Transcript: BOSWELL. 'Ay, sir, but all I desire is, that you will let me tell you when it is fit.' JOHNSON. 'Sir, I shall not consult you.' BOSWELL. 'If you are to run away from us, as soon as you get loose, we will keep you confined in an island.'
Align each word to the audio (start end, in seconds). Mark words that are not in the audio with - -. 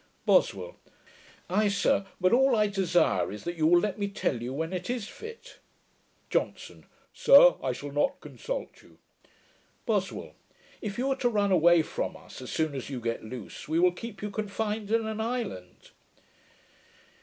BOSWELL. 0.25 0.77
'Ay, 1.47 1.67
sir, 1.67 2.07
but 2.19 2.33
all 2.33 2.55
I 2.55 2.65
desire 2.65 3.31
is, 3.31 3.43
that 3.43 3.55
you 3.55 3.67
will 3.67 3.79
let 3.79 3.99
me 3.99 4.07
tell 4.07 4.41
you 4.41 4.51
when 4.51 4.73
it 4.73 4.89
is 4.89 5.07
fit.' 5.07 5.59
JOHNSON. 6.31 6.87
'Sir, 7.13 7.53
I 7.61 7.71
shall 7.71 7.91
not 7.91 8.19
consult 8.19 8.81
you.' 8.81 8.97
BOSWELL. 9.85 10.33
'If 10.81 10.97
you 10.97 11.07
are 11.11 11.15
to 11.17 11.29
run 11.29 11.51
away 11.51 11.83
from 11.83 12.17
us, 12.17 12.41
as 12.41 12.49
soon 12.51 12.73
as 12.73 12.89
you 12.89 12.99
get 12.99 13.23
loose, 13.23 13.67
we 13.67 13.77
will 13.77 13.91
keep 13.91 14.23
you 14.23 14.31
confined 14.31 14.89
in 14.89 15.05
an 15.05 15.21
island.' 15.21 15.91